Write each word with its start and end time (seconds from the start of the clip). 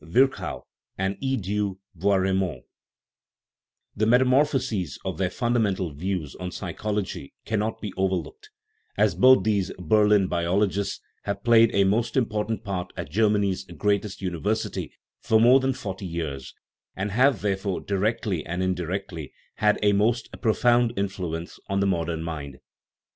Virchow 0.03 0.65
and 0.97 1.15
E. 1.21 1.37
du 1.37 1.77
Bois 1.93 2.15
Reymond; 2.17 2.61
the 3.95 4.07
metamor 4.07 4.45
phoses 4.49 4.97
of 5.05 5.19
their 5.19 5.29
fundamental 5.29 5.93
views 5.93 6.35
on 6.37 6.49
psychology 6.49 7.33
can 7.45 7.59
not 7.59 7.79
be 7.79 7.93
overlooked, 7.95 8.49
as 8.97 9.13
both 9.13 9.43
these 9.43 9.71
Berlin 9.77 10.25
biologists 10.25 11.01
have 11.25 11.43
played 11.43 11.69
a 11.75 11.83
most 11.83 12.17
important 12.17 12.63
part 12.63 12.91
at 12.97 13.11
Germany's 13.11 13.63
greatest 13.77 14.23
university 14.23 14.91
for 15.19 15.39
more 15.39 15.59
than 15.59 15.71
forty 15.73 16.07
years, 16.07 16.55
and 16.95 17.11
have, 17.11 17.41
there 17.41 17.55
fore, 17.55 17.79
directly 17.79 18.43
and 18.43 18.63
indirectly, 18.63 19.31
had 19.57 19.77
a 19.83 19.93
most 19.93 20.31
profound 20.41 20.91
in 20.97 21.09
fluence 21.09 21.59
on 21.69 21.79
the 21.79 21.85
modern 21.85 22.23
mind. 22.23 22.57